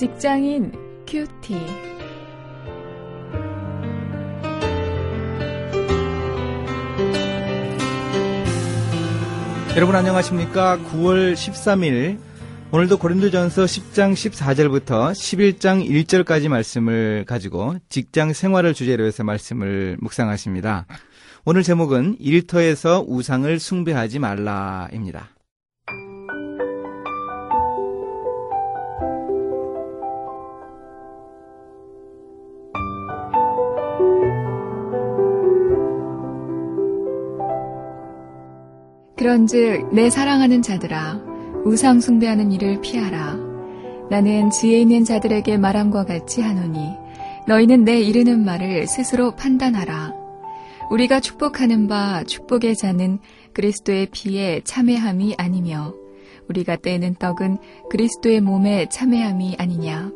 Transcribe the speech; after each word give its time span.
직장인 0.00 0.72
큐티. 1.06 1.54
여러분 9.76 9.94
안녕하십니까? 9.94 10.78
9월 10.78 11.34
13일 11.34 12.18
오늘도 12.72 12.96
고린도전서 12.96 13.64
10장 13.66 14.14
14절부터 14.14 15.12
11장 15.12 15.86
1절까지 15.86 16.48
말씀을 16.48 17.26
가지고 17.26 17.76
직장 17.90 18.32
생활을 18.32 18.72
주제로 18.72 19.04
해서 19.04 19.22
말씀을 19.22 19.98
묵상하십니다. 20.00 20.86
오늘 21.44 21.62
제목은 21.62 22.16
일터에서 22.20 23.04
우상을 23.06 23.58
숭배하지 23.58 24.18
말라입니다. 24.18 25.28
그런즉 39.20 39.92
내 39.92 40.08
사랑하는 40.08 40.62
자들아 40.62 41.20
우상 41.66 42.00
숭배하는 42.00 42.52
일을 42.52 42.80
피하라. 42.80 43.36
나는 44.08 44.48
지혜 44.48 44.80
있는 44.80 45.04
자들에게 45.04 45.58
말함과 45.58 46.06
같이 46.06 46.40
하노니 46.40 46.88
너희는 47.46 47.84
내 47.84 48.00
이르는 48.00 48.42
말을 48.46 48.86
스스로 48.86 49.32
판단하라. 49.32 50.14
우리가 50.90 51.20
축복하는 51.20 51.86
바 51.86 52.24
축복의 52.24 52.76
자는 52.76 53.18
그리스도의 53.52 54.08
피에 54.10 54.62
참회함이 54.64 55.34
아니며 55.36 55.92
우리가 56.48 56.76
떼는 56.76 57.16
떡은 57.16 57.58
그리스도의 57.90 58.40
몸에 58.40 58.88
참회함이 58.88 59.56
아니냐. 59.58 60.12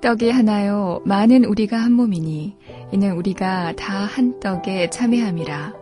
떡이 0.00 0.30
하나요 0.30 1.02
많은 1.04 1.44
우리가 1.44 1.76
한 1.76 1.92
몸이니 1.92 2.56
이는 2.92 3.12
우리가 3.12 3.74
다 3.76 4.06
한 4.06 4.40
떡에 4.40 4.88
참회함이라. 4.88 5.81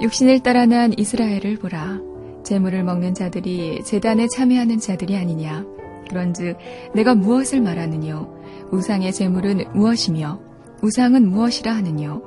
육신을 0.00 0.40
따라 0.40 0.66
난 0.66 0.92
이스라엘을 0.96 1.56
보라. 1.56 2.00
재물을 2.44 2.84
먹는 2.84 3.14
자들이 3.14 3.82
재단에 3.82 4.28
참여하는 4.28 4.78
자들이 4.78 5.16
아니냐. 5.16 5.64
그런즉 6.10 6.58
내가 6.94 7.14
무엇을 7.14 7.62
말하느뇨? 7.62 8.28
우상의 8.70 9.12
재물은 9.12 9.64
무엇이며 9.74 10.40
우상은 10.82 11.28
무엇이라 11.30 11.72
하느뇨? 11.72 12.22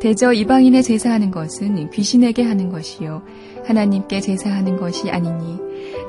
대저 0.00 0.32
이방인의 0.32 0.82
제사하는 0.82 1.30
것은 1.30 1.90
귀신에게 1.90 2.42
하는 2.42 2.68
것이요 2.68 3.22
하나님께 3.66 4.20
제사하는 4.20 4.76
것이 4.76 5.10
아니니 5.10 5.58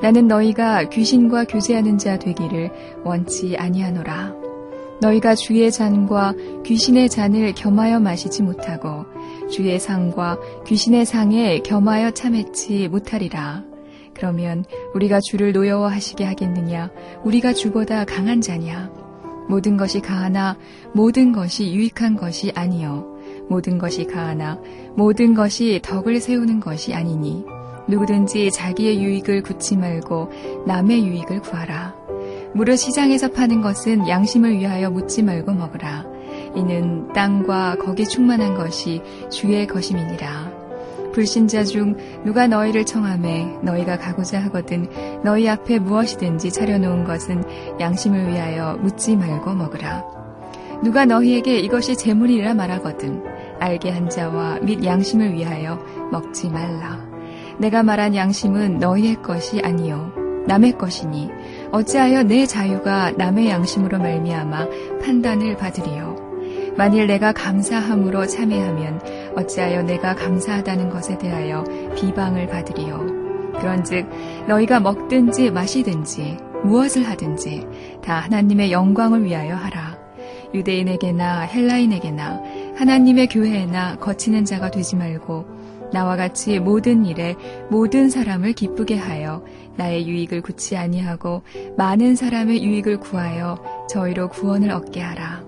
나는 0.02 0.28
너희가 0.28 0.88
귀신과 0.90 1.44
교제하는 1.44 1.96
자 1.98 2.18
되기를 2.18 2.70
원치 3.04 3.56
아니하노라. 3.56 4.36
너희가 5.00 5.34
주의 5.34 5.70
잔과 5.70 6.34
귀신의 6.64 7.08
잔을 7.08 7.54
겸하여 7.54 8.00
마시지 8.00 8.42
못하고 8.42 9.06
주의 9.50 9.78
상과 9.78 10.38
귀신의 10.66 11.06
상에 11.06 11.60
겸하여 11.60 12.12
참했지 12.12 12.88
못하리라. 12.88 13.64
그러면 14.14 14.64
우리가 14.94 15.20
주를 15.20 15.52
노여워하시게 15.52 16.24
하겠느냐? 16.24 16.90
우리가 17.24 17.52
주보다 17.52 18.04
강한 18.04 18.40
자냐? 18.40 18.90
모든 19.48 19.76
것이 19.76 20.00
가하나 20.00 20.56
모든 20.92 21.32
것이 21.32 21.72
유익한 21.72 22.16
것이 22.16 22.52
아니요. 22.54 23.16
모든 23.48 23.78
것이 23.78 24.06
가하나 24.06 24.60
모든 24.94 25.34
것이 25.34 25.80
덕을 25.82 26.20
세우는 26.20 26.60
것이 26.60 26.94
아니니 26.94 27.44
누구든지 27.88 28.50
자기의 28.50 29.02
유익을 29.02 29.42
굳지 29.42 29.76
말고 29.76 30.30
남의 30.66 31.06
유익을 31.06 31.40
구하라. 31.40 31.94
무릇 32.54 32.76
시장에서 32.76 33.30
파는 33.30 33.62
것은 33.62 34.08
양심을 34.08 34.58
위하여 34.58 34.90
묻지 34.90 35.22
말고 35.22 35.52
먹으라. 35.52 36.17
이는 36.58 37.12
땅과 37.12 37.76
거기 37.76 38.04
충만한 38.04 38.54
것이 38.54 39.00
주의 39.30 39.66
것임이니라. 39.66 40.58
불신자 41.12 41.64
중 41.64 41.96
누가 42.24 42.46
너희를 42.46 42.84
청함해 42.84 43.58
너희가 43.62 43.98
가고자 43.98 44.40
하거든 44.44 44.88
너희 45.24 45.48
앞에 45.48 45.78
무엇이든지 45.78 46.52
차려놓은 46.52 47.04
것은 47.04 47.42
양심을 47.80 48.28
위하여 48.28 48.76
묻지 48.76 49.16
말고 49.16 49.54
먹으라. 49.54 50.04
누가 50.82 51.04
너희에게 51.04 51.58
이것이 51.58 51.96
재물이라 51.96 52.54
말하거든 52.54 53.24
알게 53.58 53.90
한 53.90 54.08
자와 54.08 54.60
및 54.60 54.84
양심을 54.84 55.32
위하여 55.34 55.82
먹지 56.12 56.50
말라. 56.50 57.08
내가 57.58 57.82
말한 57.82 58.14
양심은 58.14 58.78
너희의 58.78 59.22
것이 59.22 59.60
아니요 59.60 60.12
남의 60.46 60.78
것이니 60.78 61.30
어찌하여 61.72 62.22
내 62.22 62.46
자유가 62.46 63.10
남의 63.10 63.50
양심으로 63.50 63.98
말미암아 63.98 64.68
판단을 65.02 65.56
받으리요. 65.56 66.27
만일 66.78 67.08
내가 67.08 67.32
감사함으로 67.32 68.28
참회하면 68.28 69.00
어찌하여 69.36 69.82
내가 69.82 70.14
감사하다는 70.14 70.90
것에 70.90 71.18
대하여 71.18 71.64
비방을 71.96 72.46
받으리요. 72.46 73.52
그런즉 73.58 74.08
너희가 74.46 74.78
먹든지 74.78 75.50
마시든지 75.50 76.36
무엇을 76.62 77.02
하든지 77.02 77.66
다 78.00 78.20
하나님의 78.20 78.70
영광을 78.70 79.24
위하여 79.24 79.56
하라. 79.56 79.98
유대인에게나 80.54 81.40
헬라인에게나 81.40 82.42
하나님의 82.76 83.26
교회에나 83.26 83.96
거치는 83.96 84.44
자가 84.44 84.70
되지 84.70 84.94
말고 84.94 85.46
나와 85.92 86.14
같이 86.14 86.60
모든 86.60 87.04
일에 87.04 87.34
모든 87.70 88.08
사람을 88.08 88.52
기쁘게 88.52 88.96
하여 88.96 89.42
나의 89.76 90.06
유익을 90.06 90.42
굳이 90.42 90.76
아니하고 90.76 91.42
많은 91.76 92.14
사람의 92.14 92.62
유익을 92.62 93.00
구하여 93.00 93.58
저희로 93.90 94.28
구원을 94.28 94.70
얻게 94.70 95.00
하라. 95.00 95.47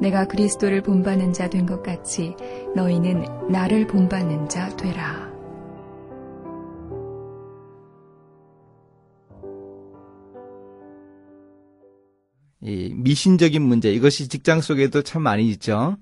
내가 0.00 0.26
그리스도를 0.26 0.82
본받는 0.82 1.32
자 1.32 1.48
된 1.48 1.66
것 1.66 1.82
같이 1.82 2.34
너희는 2.74 3.24
나를 3.50 3.86
본받는 3.86 4.48
자 4.48 4.68
되라. 4.76 5.28
이 12.60 12.92
미신적인 12.94 13.62
문제 13.62 13.92
이것이 13.92 14.28
직장 14.28 14.60
속에도 14.60 15.02
참 15.02 15.22
많이 15.22 15.48
있죠. 15.50 15.96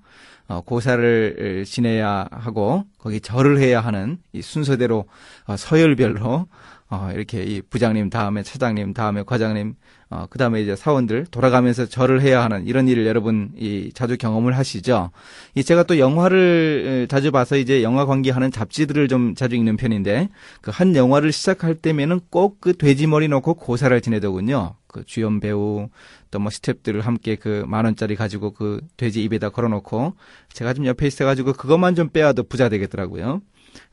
어, 0.47 0.61
고사를 0.61 1.65
지내야 1.65 2.27
하고 2.31 2.83
거기 2.97 3.19
절을 3.19 3.59
해야 3.59 3.81
하는 3.81 4.17
이 4.33 4.41
순서대로 4.41 5.05
어, 5.45 5.57
서열별로 5.57 6.47
어, 6.89 7.09
이렇게 7.13 7.43
이 7.43 7.61
부장님 7.61 8.09
다음에 8.09 8.43
차장님 8.43 8.93
다음에 8.93 9.23
과장님 9.25 9.75
어, 10.09 10.25
그 10.29 10.37
다음에 10.37 10.61
이제 10.61 10.73
사원들 10.73 11.25
돌아가면서 11.31 11.85
절을 11.85 12.21
해야 12.21 12.41
하는 12.41 12.65
이런 12.65 12.87
일을 12.87 13.05
여러분 13.05 13.51
이 13.57 13.91
자주 13.93 14.17
경험을 14.17 14.55
하시죠. 14.57 15.11
이 15.55 15.63
제가 15.65 15.83
또 15.83 15.99
영화를 15.99 17.07
자주 17.09 17.31
봐서 17.31 17.57
이제 17.57 17.83
영화 17.83 18.05
관계하는 18.05 18.51
잡지들을 18.51 19.09
좀 19.09 19.35
자주 19.35 19.57
읽는 19.57 19.75
편인데 19.75 20.29
그 20.61 20.71
한 20.71 20.95
영화를 20.95 21.31
시작할 21.33 21.75
때면은 21.75 22.21
꼭 22.29 22.61
그 22.61 22.77
돼지 22.77 23.05
머리 23.07 23.27
놓고 23.27 23.55
고사를 23.55 23.99
지내더군요. 24.01 24.75
그 24.87 25.03
주연 25.05 25.39
배우 25.41 25.89
또 26.31 26.39
뭐 26.39 26.49
스탭들을 26.49 27.01
함께 27.01 27.35
그 27.35 27.65
만 27.67 27.83
원짜리 27.85 28.15
가지고 28.15 28.51
그 28.51 28.79
돼지 28.95 29.23
입에다 29.23 29.49
걸어놓고 29.49 30.13
제가 30.53 30.73
좀 30.73 30.85
옆에 30.85 31.05
있어가지고 31.07 31.53
그것만 31.53 31.95
좀 31.95 32.09
빼와도 32.09 32.43
부자 32.43 32.69
되겠더라고요. 32.69 33.41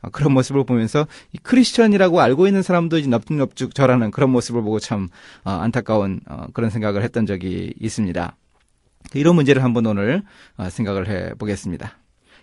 어, 0.01 0.09
그런 0.09 0.33
모습을 0.33 0.65
보면서 0.65 1.07
이 1.33 1.37
크리스천이라고 1.37 2.21
알고 2.21 2.47
있는 2.47 2.61
사람도 2.61 2.97
이제 2.97 3.09
넙죽넙죽 3.09 3.75
절하는 3.75 4.11
그런 4.11 4.29
모습을 4.29 4.61
보고 4.61 4.79
참 4.79 5.09
어, 5.43 5.51
안타까운 5.51 6.21
어, 6.27 6.47
그런 6.53 6.69
생각을 6.69 7.03
했던 7.03 7.25
적이 7.25 7.73
있습니다. 7.79 8.35
이런 9.13 9.35
문제를 9.35 9.63
한번 9.63 9.85
오늘 9.85 10.23
생각을 10.69 11.07
해 11.07 11.33
보겠습니다. 11.35 11.95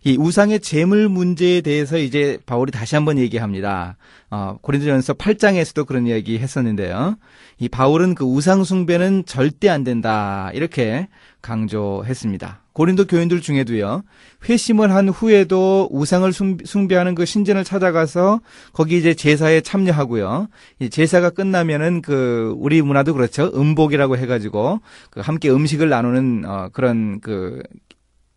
이 0.04 0.16
우상의 0.18 0.60
재물 0.60 1.08
문제에 1.08 1.60
대해서 1.60 1.96
이제 1.96 2.38
바울이 2.44 2.72
다시 2.72 2.96
한번 2.96 3.18
얘기합니다. 3.18 3.96
어, 4.30 4.58
고린도전서 4.60 5.14
8장에서도 5.14 5.86
그런 5.86 6.06
이야기 6.08 6.38
했었는데요. 6.38 7.16
이 7.58 7.68
바울은 7.68 8.16
그 8.16 8.24
우상 8.24 8.64
숭배는 8.64 9.24
절대 9.26 9.68
안 9.68 9.84
된다. 9.84 10.50
이렇게 10.54 11.08
강조했습니다. 11.42 12.62
고린도 12.72 13.06
교인들 13.06 13.40
중에도요, 13.42 14.02
회심을 14.48 14.92
한 14.92 15.08
후에도 15.08 15.88
우상을 15.90 16.32
숭배하는 16.32 17.14
그 17.14 17.26
신전을 17.26 17.64
찾아가서 17.64 18.40
거기 18.72 18.96
이제 18.96 19.12
제사에 19.12 19.60
참여하고요. 19.60 20.48
이 20.78 20.88
제사가 20.88 21.30
끝나면은 21.30 22.00
그 22.00 22.54
우리 22.56 22.80
문화도 22.80 23.12
그렇죠. 23.12 23.50
음복이라고 23.54 24.16
해가지고 24.16 24.80
그 25.10 25.20
함께 25.20 25.50
음식을 25.50 25.88
나누는 25.88 26.44
어 26.46 26.68
그런 26.72 27.20
그 27.20 27.62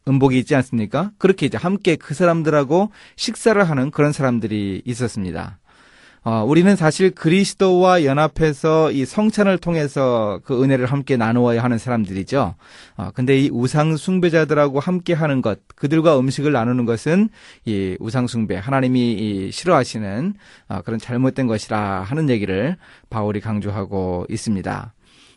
음복이 0.07 0.37
있지 0.39 0.55
않습니까? 0.55 1.11
그렇게 1.17 1.45
이제 1.45 1.57
함께 1.57 1.95
그 1.95 2.13
사람들하고 2.13 2.91
식사를 3.15 3.63
하는 3.63 3.89
그런 3.89 4.11
사람들이 4.11 4.81
있었습니다. 4.85 5.59
어, 6.27 6.43
우리는 6.43 6.75
사실 6.75 7.11
그리스도와 7.11 8.03
연합해서 8.03 8.91
이 8.91 9.05
성찬을 9.05 9.59
통해서 9.59 10.39
그 10.43 10.63
은혜를 10.63 10.87
함께 10.87 11.17
나누어야 11.17 11.63
하는 11.63 11.77
사람들이죠. 11.77 12.55
어, 12.97 13.11
근데 13.13 13.39
이 13.39 13.51
우상 13.53 13.95
숭배자들하고 13.95 14.79
함께 14.79 15.13
하는 15.13 15.43
것, 15.43 15.59
그들과 15.75 16.17
음식을 16.17 16.51
나누는 16.51 16.85
것은 16.85 17.29
이 17.65 17.95
우상 17.99 18.25
숭배, 18.25 18.55
하나님이 18.55 19.13
이 19.13 19.51
싫어하시는 19.51 20.33
어, 20.69 20.81
그런 20.83 20.99
잘못된 20.99 21.45
것이라 21.45 22.01
하는 22.01 22.27
얘기를 22.31 22.75
바울이 23.11 23.39
강조하고 23.39 24.25
있습니다. 24.27 24.93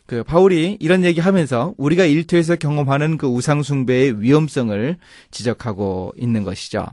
그 0.07 0.23
바울이 0.23 0.75
이런 0.79 1.03
얘기하면서 1.03 1.75
우리가 1.77 2.05
일터에서 2.05 2.55
경험하는 2.55 3.17
그 3.17 3.27
우상 3.27 3.61
숭배의 3.61 4.23
위험성을 4.23 4.97
지적하고 5.29 6.13
있는 6.17 6.43
것이죠. 6.43 6.87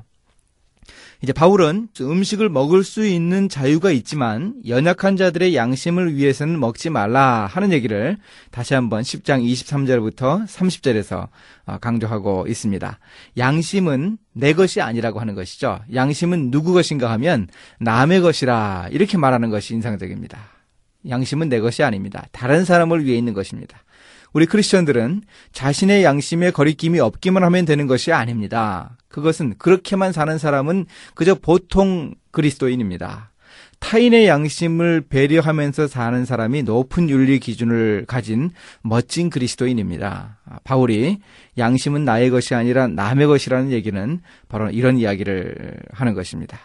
이제 1.23 1.33
바울은 1.33 1.89
음식을 2.01 2.49
먹을 2.49 2.85
수 2.85 3.07
있는 3.07 3.49
자유가 3.49 3.91
있지만 3.91 4.55
연약한 4.67 5.17
자들의 5.17 5.55
양심을 5.57 6.15
위해서는 6.15 6.61
먹지 6.61 6.91
말라 6.91 7.47
하는 7.51 7.73
얘기를 7.73 8.19
다시 8.51 8.75
한번 8.75 9.03
10장 9.03 9.43
23절부터 9.45 10.47
30절에서 10.47 11.29
어, 11.67 11.79
강조하고 11.79 12.47
있습니다. 12.49 12.99
양심은 13.39 14.19
내 14.33 14.53
것이 14.53 14.81
아니라고 14.81 15.21
하는 15.21 15.35
것이죠. 15.35 15.81
양심은 15.95 16.51
누구 16.51 16.75
것인가 16.75 17.11
하면 17.13 17.49
남의 17.81 18.21
것이라 18.21 18.89
이렇게 18.91 19.17
말하는 19.17 19.51
것이 19.51 19.75
인상적입니다. 19.75 20.39
양심은 21.09 21.49
내 21.49 21.61
것이 21.61 21.83
아닙니다. 21.83 22.27
다른 22.33 22.65
사람을 22.65 23.05
위해 23.05 23.17
있는 23.17 23.33
것입니다. 23.33 23.79
우리 24.37 24.45
크리스천들은 24.45 25.23
자신의 25.53 26.05
양심에 26.05 26.51
거리낌이 26.51 27.01
없기만 27.01 27.43
하면 27.43 27.65
되는 27.65 27.87
것이 27.87 28.13
아닙니다. 28.13 28.99
그것은 29.09 29.55
그렇게만 29.57 30.13
사는 30.13 30.37
사람은 30.37 30.85
그저 31.15 31.37
보통 31.37 32.13
그리스도인입니다. 32.33 33.33
타인의 33.79 34.29
양심을 34.29 35.07
배려하면서 35.09 35.87
사는 35.87 36.27
사람이 36.27 36.65
높은 36.65 37.09
윤리 37.09 37.39
기준을 37.39 38.05
가진 38.07 38.51
멋진 38.83 39.31
그리스도인입니다. 39.31 40.39
바울이 40.65 41.21
양심은 41.57 42.05
나의 42.05 42.29
것이 42.29 42.55
아니라 42.55 42.89
남의 42.89 43.29
것이라는 43.29 43.71
얘기는 43.71 44.21
바로 44.51 44.69
이런 44.69 44.99
이야기를 44.99 45.79
하는 45.93 46.13
것입니다. 46.13 46.59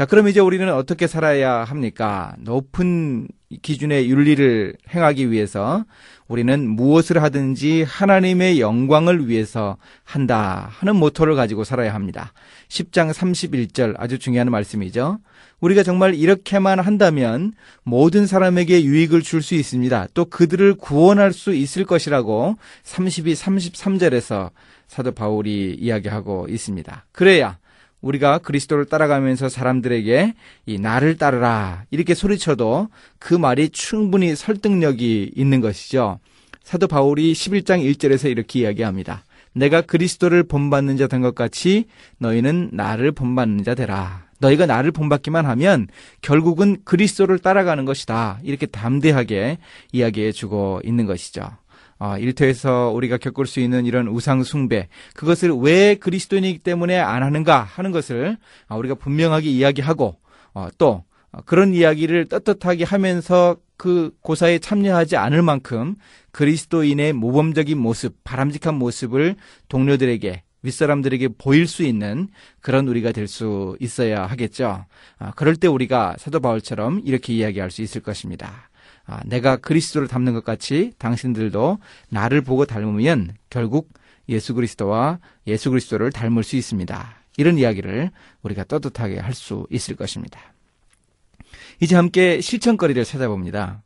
자, 0.00 0.06
그럼 0.06 0.28
이제 0.28 0.40
우리는 0.40 0.72
어떻게 0.72 1.06
살아야 1.06 1.62
합니까? 1.62 2.34
높은 2.38 3.28
기준의 3.60 4.08
윤리를 4.08 4.74
행하기 4.94 5.30
위해서 5.30 5.84
우리는 6.26 6.70
무엇을 6.70 7.22
하든지 7.22 7.82
하나님의 7.82 8.62
영광을 8.62 9.28
위해서 9.28 9.76
한다 10.02 10.70
하는 10.70 10.96
모토를 10.96 11.34
가지고 11.34 11.64
살아야 11.64 11.92
합니다. 11.92 12.32
10장 12.68 13.12
31절 13.12 13.94
아주 13.98 14.18
중요한 14.18 14.50
말씀이죠. 14.50 15.18
우리가 15.60 15.82
정말 15.82 16.14
이렇게만 16.14 16.80
한다면 16.80 17.52
모든 17.82 18.26
사람에게 18.26 18.82
유익을 18.84 19.20
줄 19.20 19.42
수 19.42 19.54
있습니다. 19.54 20.06
또 20.14 20.24
그들을 20.24 20.76
구원할 20.76 21.34
수 21.34 21.52
있을 21.52 21.84
것이라고 21.84 22.56
32, 22.84 23.34
33절에서 23.34 24.48
사도 24.88 25.12
바울이 25.12 25.76
이야기하고 25.78 26.46
있습니다. 26.48 27.04
그래야 27.12 27.59
우리가 28.00 28.38
그리스도를 28.38 28.84
따라가면서 28.86 29.48
사람들에게 29.48 30.34
이 30.66 30.78
나를 30.78 31.16
따르라 31.18 31.84
이렇게 31.90 32.14
소리쳐도 32.14 32.88
그 33.18 33.34
말이 33.34 33.68
충분히 33.70 34.34
설득력이 34.34 35.32
있는 35.34 35.60
것이죠. 35.60 36.18
사도 36.62 36.86
바울이 36.86 37.32
11장 37.32 37.82
1절에서 37.94 38.30
이렇게 38.30 38.60
이야기합니다. 38.60 39.24
내가 39.52 39.80
그리스도를 39.80 40.44
본받는 40.44 40.96
자 40.96 41.08
된 41.08 41.22
것 41.22 41.34
같이 41.34 41.86
너희는 42.18 42.70
나를 42.72 43.12
본받는 43.12 43.64
자 43.64 43.74
되라. 43.74 44.24
너희가 44.38 44.64
나를 44.66 44.90
본받기만 44.92 45.44
하면 45.44 45.88
결국은 46.22 46.78
그리스도를 46.84 47.38
따라가는 47.40 47.84
것이다. 47.84 48.38
이렇게 48.42 48.64
담대하게 48.66 49.58
이야기해 49.92 50.32
주고 50.32 50.80
있는 50.84 51.04
것이죠. 51.04 51.42
어, 52.00 52.16
일터에서 52.18 52.90
우리가 52.94 53.18
겪을 53.18 53.46
수 53.46 53.60
있는 53.60 53.86
이런 53.86 54.08
우상 54.08 54.42
숭배 54.42 54.88
그것을 55.14 55.52
왜 55.52 55.94
그리스도인이기 55.94 56.58
때문에 56.58 56.98
안 56.98 57.22
하는가 57.22 57.60
하는 57.62 57.92
것을 57.92 58.38
어, 58.68 58.76
우리가 58.76 58.96
분명하게 58.96 59.48
이야기하고 59.50 60.16
어, 60.54 60.68
또 60.78 61.04
그런 61.44 61.74
이야기를 61.74 62.26
떳떳하게 62.26 62.84
하면서 62.84 63.56
그 63.76 64.10
고사에 64.22 64.58
참여하지 64.58 65.16
않을 65.16 65.42
만큼 65.42 65.94
그리스도인의 66.32 67.12
모범적인 67.12 67.78
모습, 67.78 68.16
바람직한 68.24 68.74
모습을 68.74 69.36
동료들에게 69.68 70.42
윗사람들에게 70.62 71.28
보일 71.38 71.66
수 71.66 71.82
있는 71.82 72.28
그런 72.60 72.88
우리가 72.88 73.12
될 73.12 73.26
수 73.26 73.76
있어야 73.80 74.26
하겠죠. 74.26 74.84
아, 75.18 75.30
그럴 75.32 75.56
때 75.56 75.68
우리가 75.68 76.16
사도 76.18 76.40
바울처럼 76.40 77.02
이렇게 77.04 77.32
이야기할 77.32 77.70
수 77.70 77.82
있을 77.82 78.02
것입니다. 78.02 78.69
아, 79.10 79.20
내가 79.26 79.56
그리스도를 79.56 80.06
닮는 80.06 80.34
것 80.34 80.44
같이 80.44 80.92
당신들도 80.98 81.78
나를 82.10 82.42
보고 82.42 82.64
닮으면 82.64 83.34
결국 83.50 83.92
예수 84.28 84.54
그리스도와 84.54 85.18
예수 85.48 85.70
그리스도를 85.70 86.12
닮을 86.12 86.44
수 86.44 86.54
있습니다. 86.54 87.16
이런 87.36 87.58
이야기를 87.58 88.10
우리가 88.42 88.62
떳떳하게 88.64 89.18
할 89.18 89.34
수 89.34 89.66
있을 89.68 89.96
것입니다. 89.96 90.38
이제 91.80 91.96
함께 91.96 92.40
실천거리를 92.40 93.04
찾아봅니다. 93.04 93.82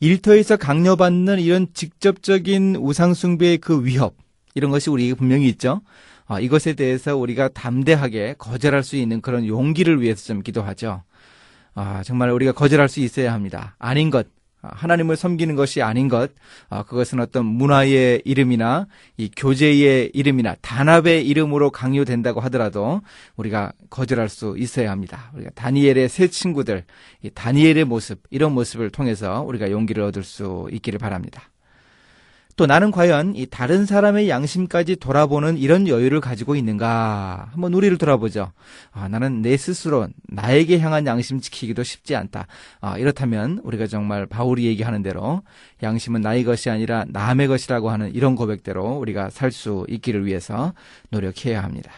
일터에서 0.00 0.56
강요받는 0.56 1.38
이런 1.38 1.66
직접적인 1.74 2.76
우상숭배의 2.76 3.58
그 3.58 3.84
위협, 3.84 4.14
이런 4.54 4.70
것이 4.70 4.88
우리에게 4.88 5.14
분명히 5.14 5.48
있죠. 5.48 5.82
어, 6.28 6.40
이것에 6.40 6.72
대해서 6.72 7.14
우리가 7.16 7.48
담대하게 7.48 8.36
거절할 8.38 8.82
수 8.82 8.96
있는 8.96 9.20
그런 9.20 9.46
용기를 9.46 10.00
위해서 10.00 10.24
좀 10.24 10.42
기도하죠. 10.42 11.02
아, 11.74 12.02
정말 12.04 12.30
우리가 12.30 12.52
거절할 12.52 12.88
수 12.88 13.00
있어야 13.00 13.34
합니다. 13.34 13.76
아닌 13.78 14.08
것, 14.10 14.26
아, 14.26 14.30
하나님을 14.72 15.16
섬기는 15.16 15.54
것이 15.56 15.82
아닌 15.82 16.08
것, 16.08 16.30
아, 16.68 16.82
그것은 16.84 17.20
어떤 17.20 17.46
문화의 17.46 18.22
이름이나 18.24 18.86
이 19.16 19.30
교제의 19.36 20.10
이름이나 20.14 20.56
단합의 20.60 21.26
이름으로 21.26 21.70
강요된다고 21.70 22.40
하더라도 22.40 23.02
우리가 23.36 23.72
거절할 23.90 24.28
수 24.28 24.54
있어야 24.58 24.90
합니다. 24.90 25.30
우리가 25.34 25.50
다니엘의 25.54 26.08
새 26.08 26.28
친구들, 26.28 26.84
다니엘의 27.34 27.84
모습, 27.84 28.22
이런 28.30 28.52
모습을 28.52 28.90
통해서 28.90 29.42
우리가 29.42 29.70
용기를 29.70 30.02
얻을 30.02 30.22
수 30.22 30.68
있기를 30.72 30.98
바랍니다. 30.98 31.50
또 32.56 32.64
나는 32.64 32.90
과연 32.90 33.36
이 33.36 33.44
다른 33.44 33.84
사람의 33.84 34.30
양심까지 34.30 34.96
돌아보는 34.96 35.58
이런 35.58 35.86
여유를 35.86 36.22
가지고 36.22 36.56
있는가? 36.56 37.50
한번 37.52 37.74
우리를 37.74 37.98
돌아보죠. 37.98 38.50
아, 38.92 39.08
나는 39.08 39.42
내 39.42 39.58
스스로 39.58 40.08
나에게 40.28 40.78
향한 40.78 41.06
양심 41.06 41.40
지키기도 41.40 41.82
쉽지 41.82 42.16
않다. 42.16 42.46
아, 42.80 42.96
이렇다면 42.96 43.60
우리가 43.62 43.86
정말 43.86 44.24
바울이 44.24 44.64
얘기하는 44.64 45.02
대로 45.02 45.42
양심은 45.82 46.22
나의 46.22 46.44
것이 46.44 46.70
아니라 46.70 47.04
남의 47.08 47.46
것이라고 47.46 47.90
하는 47.90 48.14
이런 48.14 48.34
고백대로 48.36 48.96
우리가 48.96 49.30
살 49.30 49.52
수 49.52 49.86
있기를 49.88 50.26
위해서 50.26 50.74
노력해야 51.10 51.62
합니다. 51.62 51.90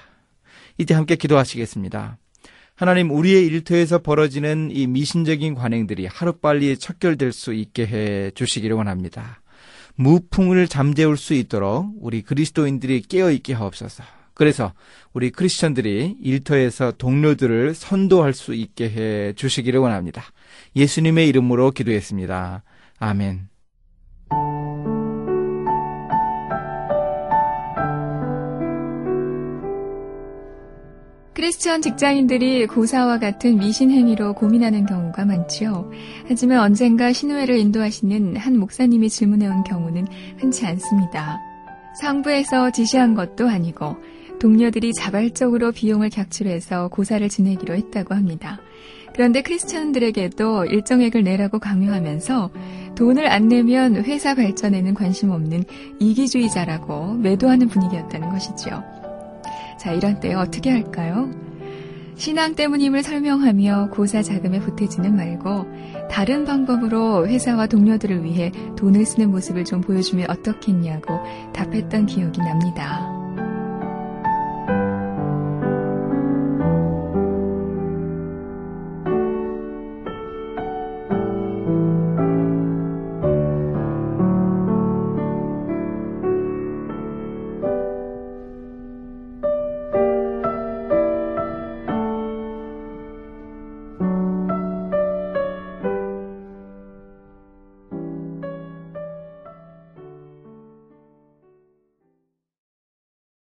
이제 0.77 0.95
함께 0.95 1.17
기도하시겠습니다. 1.17 2.19
하나님 2.77 3.11
우리의 3.11 3.47
일터에서 3.47 3.99
벌어지는 3.99 4.71
이 4.73 4.87
미신적인 4.87 5.55
관행들이 5.55 6.07
하루빨리 6.07 6.79
척결될 6.79 7.33
수 7.33 7.53
있게 7.53 7.87
해 7.87 8.31
주시기를 8.33 8.77
원합니다. 8.77 9.41
무풍을 9.99 10.69
잠재울 10.69 11.17
수 11.17 11.35
있도록 11.35 11.93
우리 12.01 12.23
그리스도인들이 12.23 13.03
깨어있게 13.03 13.53
하옵소서. 13.53 14.05
그래서 14.33 14.73
우리 15.13 15.31
크리스천들이 15.31 16.19
일터에서 16.23 16.93
동료들을 16.93 17.75
선도할 17.75 18.33
수 18.33 18.55
있게 18.55 18.91
해 18.91 19.33
주시기를 19.33 19.81
원합니다. 19.81 20.23
예수님의 20.77 21.27
이름으로 21.29 21.73
기도했습니다. 21.73 22.63
아멘. 23.01 23.49
크리스천 31.49 31.81
직장인들이 31.81 32.67
고사와 32.67 33.19
같은 33.19 33.57
미신 33.57 33.91
행위로 33.91 34.35
고민하는 34.35 34.85
경우가 34.85 35.25
많지요. 35.25 35.91
하지만 36.27 36.61
언젠가 36.61 37.11
신우회를 37.11 37.57
인도하시는 37.57 38.37
한 38.37 38.59
목사님이 38.59 39.09
질문해온 39.09 39.65
경우는 39.65 40.09
흔치 40.37 40.67
않습니다. 40.67 41.41
상부에서 42.03 42.71
지시한 42.71 43.15
것도 43.15 43.49
아니고 43.49 43.97
동료들이 44.39 44.93
자발적으로 44.93 45.73
비용을 45.73 46.11
객출해서 46.11 46.89
고사를 46.89 47.27
지내기로 47.27 47.75
했다고 47.75 48.15
합니다. 48.15 48.61
그런데 49.15 49.41
크리스천들에게도 49.41 50.67
일정액을 50.67 51.25
내라고 51.25 51.59
강요하면서 51.59 52.51
돈을 52.95 53.27
안 53.27 53.49
내면 53.49 53.97
회사 54.05 54.35
발전에는 54.35 54.93
관심 54.93 55.31
없는 55.31 55.65
이기주의자라고 55.99 57.15
매도하는 57.15 57.69
분위기였다는 57.69 58.29
것이죠. 58.29 58.85
자, 59.79 59.93
이런 59.93 60.21
때 60.21 60.35
어떻게 60.35 60.71
할까요? 60.71 61.31
신앙 62.17 62.57
때문임을 62.57 63.05
설명하며 63.05 63.91
고사 63.93 64.23
자금에 64.23 64.59
보태지는 64.59 65.15
말고 65.15 66.09
다른 66.11 66.45
방법으로 66.45 67.29
회사와 67.29 67.69
동료들을 67.69 68.25
위해 68.25 68.51
돈을 68.77 69.07
쓰는 69.07 69.31
모습을 69.31 69.65
좀 69.65 69.81
보여주면 69.81 70.29
어떻겠냐고 70.29 71.21
답했던 71.53 72.07
기억이 72.07 72.41
납니다. 72.41 73.18